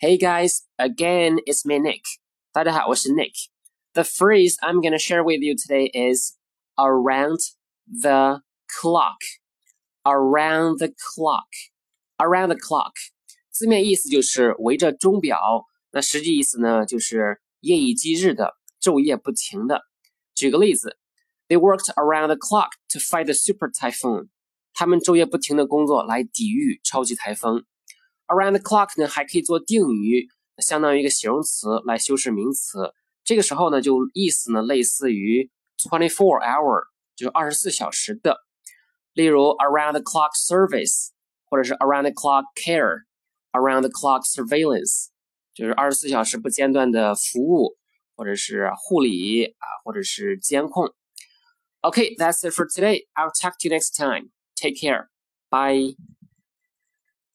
[0.00, 2.02] Hey guys, again, it's me, Nick.
[2.52, 3.48] 大家好，我是 Nick.
[3.94, 6.36] The phrase I'm going to share with you today is
[6.76, 7.38] around
[7.86, 9.16] the clock.
[10.04, 11.48] Around the clock.
[12.18, 12.92] Around the clock.
[13.50, 15.40] 字面意思就是围着钟表，
[15.92, 19.80] 那实际意思呢，就是夜以继日的、昼夜不停的。
[20.34, 20.98] 举个例子，
[21.48, 24.28] They worked around the clock to fight the super typhoon。
[24.74, 27.64] 他们昼夜不停的工作来抵御超级台风。
[28.30, 30.28] Around the clock 呢，还可以做定语，
[30.58, 32.92] 相当于一个形容词来修饰名词。
[33.24, 36.84] 这个时候呢，就意思呢类似于 twenty four hour，
[37.14, 38.38] 就是二十四小时的。
[39.12, 41.10] 例如 around the clock service，
[41.48, 45.06] 或者是 around the clock care，around the clock surveillance，
[45.54, 47.76] 就是二十四小时不间断的服务，
[48.16, 50.92] 或者是护理啊，或者是监控。
[51.82, 53.06] Okay, that's it for today.
[53.14, 54.30] I'll talk to you next time.
[54.56, 55.08] Take care.
[55.48, 55.96] Bye.